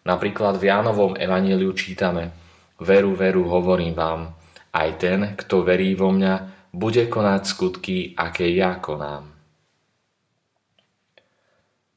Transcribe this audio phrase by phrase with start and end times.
[0.07, 2.31] Napríklad v Jánovom evaníliu čítame
[2.79, 4.31] Veru, veru, hovorím vám,
[4.71, 6.33] aj ten, kto verí vo mňa,
[6.71, 9.29] bude konať skutky, aké ja konám.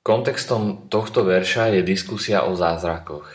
[0.02, 3.26] Kontextom tohto verša je diskusia o zázrakoch.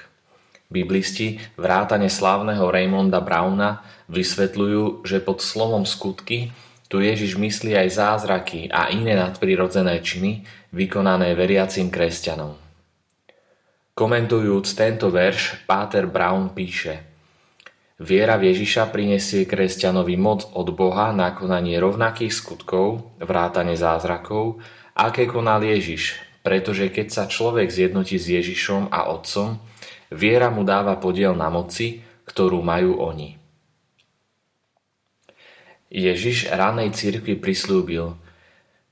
[0.71, 6.55] Biblisti vrátane slávneho Raymonda Browna vysvetľujú, že pod slovom skutky
[6.91, 10.43] tu Ježiš myslí aj zázraky a iné nadprirodzené činy
[10.75, 12.59] vykonané veriacim kresťanom.
[13.95, 17.07] Komentujúc tento verš, Páter Brown píše
[17.95, 24.59] Viera v Ježiša prinesie kresťanovi moc od Boha na konanie rovnakých skutkov, vrátane zázrakov,
[24.97, 29.61] aké konal Ježiš, pretože keď sa človek zjednotí s Ježišom a Otcom,
[30.11, 33.40] viera mu dáva podiel na moci, ktorú majú oni.
[35.91, 38.15] Ježiš ranej cirkvi prislúbil,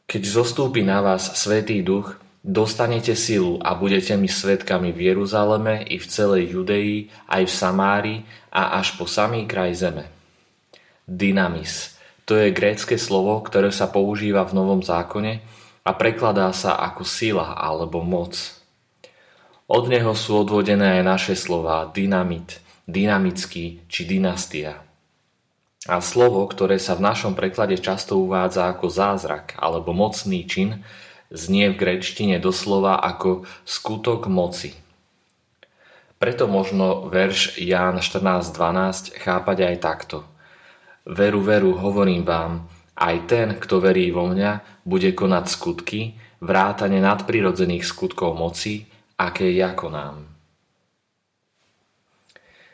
[0.03, 5.95] keď zostúpi na vás Svetý Duch, dostanete silu a budete mi svetkami v Jeruzaleme i
[5.95, 8.15] v celej Judei, aj v Samári
[8.51, 10.11] a až po samý kraj zeme.
[11.07, 11.95] Dynamis.
[12.27, 15.39] To je grécke slovo, ktoré sa používa v Novom zákone
[15.87, 18.35] a prekladá sa ako sila alebo moc.
[19.71, 22.59] Od neho sú odvodené aj naše slova dynamit,
[22.91, 24.88] dynamický či dynastia.
[25.87, 30.83] A slovo, ktoré sa v našom preklade často uvádza ako zázrak alebo mocný čin,
[31.31, 34.75] znie v gréčtine doslova ako skutok moci.
[36.19, 40.27] Preto možno verš Ján 14.12 chápať aj takto.
[41.07, 42.67] Veru, veru, hovorím vám,
[42.99, 48.83] aj ten, kto verí vo mňa, bude konať skutky, vrátane nadprirodzených skutkov moci,
[49.15, 50.27] aké ja konám.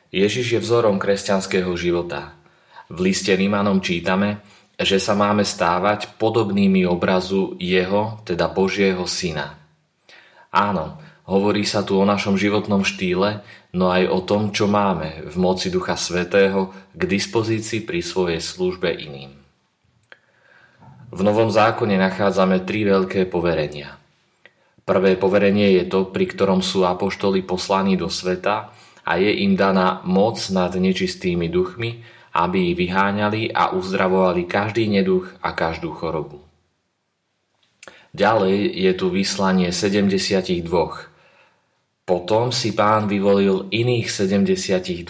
[0.10, 2.34] Ježiš je vzorom kresťanského života–
[2.90, 4.42] v liste Rímanom čítame,
[4.76, 9.56] že sa máme stávať podobnými obrazu Jeho, teda Božieho Syna.
[10.52, 13.42] Áno, hovorí sa tu o našom životnom štýle,
[13.76, 18.92] no aj o tom, čo máme v moci Ducha Svetého k dispozícii pri svojej službe
[18.92, 19.32] iným.
[21.16, 23.96] V Novom zákone nachádzame tri veľké poverenia.
[24.84, 30.04] Prvé poverenie je to, pri ktorom sú apoštoli poslaní do sveta a je im daná
[30.04, 32.04] moc nad nečistými duchmi,
[32.36, 36.44] aby ich vyháňali a uzdravovali každý neduch a každú chorobu.
[38.12, 40.68] Ďalej je tu vyslanie 72.
[42.06, 45.08] Potom si pán vyvolil iných 72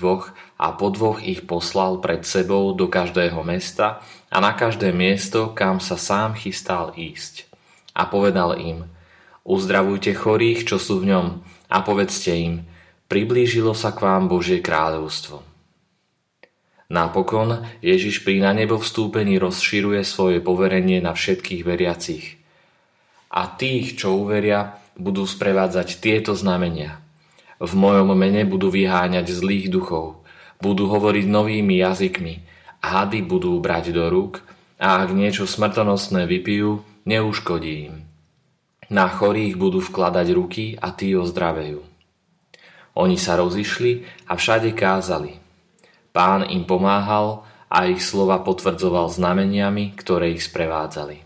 [0.58, 4.00] a po dvoch ich poslal pred sebou do každého mesta
[4.32, 7.46] a na každé miesto, kam sa sám chystal ísť.
[7.94, 8.90] A povedal im,
[9.44, 11.28] uzdravujte chorých, čo sú v ňom
[11.70, 12.66] a povedzte im,
[13.06, 15.55] priblížilo sa k vám Božie kráľovstvo.
[16.86, 22.38] Napokon Ježiš pri na nebo vstúpení rozširuje svoje poverenie na všetkých veriacich.
[23.34, 27.02] A tých, čo uveria, budú sprevádzať tieto znamenia.
[27.58, 30.22] V mojom mene budú vyháňať zlých duchov,
[30.62, 32.46] budú hovoriť novými jazykmi,
[32.86, 34.46] hady budú brať do rúk
[34.78, 38.06] a ak niečo smrtonostné vypijú, neuškodí im.
[38.94, 41.82] Na chorých budú vkladať ruky a tí ozdravejú.
[42.94, 45.42] Oni sa rozišli a všade kázali–
[46.16, 51.20] Pán im pomáhal a ich slova potvrdzoval znameniami, ktoré ich sprevádzali.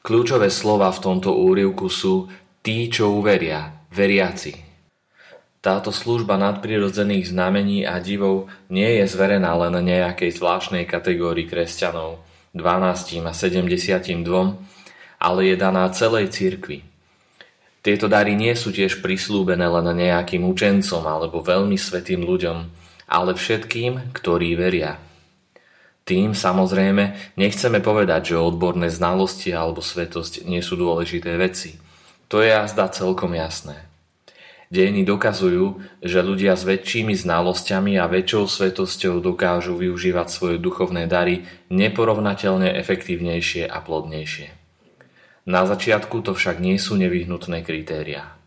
[0.00, 2.32] Kľúčové slova v tomto úrivku sú
[2.64, 4.56] tí, čo uveria, veriaci.
[5.62, 12.18] Táto služba nadprirodzených znamení a divov nie je zverená len nejakej zvláštnej kategórii kresťanov,
[12.56, 14.24] 12 a 72,
[15.22, 16.91] ale je daná celej cirkvi.
[17.82, 22.58] Tieto dary nie sú tiež prislúbené len nejakým učencom alebo veľmi svetým ľuďom,
[23.10, 25.02] ale všetkým, ktorí veria.
[26.06, 31.78] Tým samozrejme nechceme povedať, že odborné znalosti alebo svetosť nie sú dôležité veci.
[32.30, 33.90] To je azda celkom jasné.
[34.72, 41.44] Dejiny dokazujú, že ľudia s väčšími znalosťami a väčšou svetosťou dokážu využívať svoje duchovné dary
[41.68, 44.61] neporovnateľne efektívnejšie a plodnejšie.
[45.42, 48.41] Na začiatku to však nie sú nevyhnutné kritériá.